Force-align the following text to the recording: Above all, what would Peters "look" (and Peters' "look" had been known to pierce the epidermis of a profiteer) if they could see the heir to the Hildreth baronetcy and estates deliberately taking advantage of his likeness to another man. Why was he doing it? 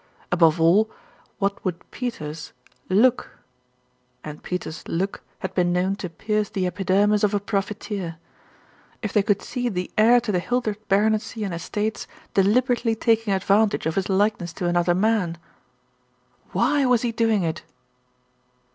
Above 0.31 0.59
all, 0.59 0.89
what 1.37 1.63
would 1.63 1.91
Peters 1.91 2.53
"look" 2.89 3.37
(and 4.23 4.41
Peters' 4.41 4.83
"look" 4.87 5.21
had 5.41 5.53
been 5.53 5.71
known 5.71 5.95
to 5.95 6.09
pierce 6.09 6.49
the 6.49 6.65
epidermis 6.65 7.23
of 7.23 7.35
a 7.35 7.39
profiteer) 7.39 8.15
if 9.03 9.13
they 9.13 9.21
could 9.21 9.43
see 9.43 9.69
the 9.69 9.91
heir 9.99 10.19
to 10.19 10.31
the 10.31 10.39
Hildreth 10.39 10.87
baronetcy 10.89 11.43
and 11.43 11.53
estates 11.53 12.07
deliberately 12.33 12.95
taking 12.95 13.31
advantage 13.31 13.85
of 13.85 13.93
his 13.93 14.09
likeness 14.09 14.51
to 14.53 14.65
another 14.65 14.95
man. 14.95 15.37
Why 16.51 16.83
was 16.83 17.03
he 17.03 17.11
doing 17.11 17.43
it? 17.43 17.61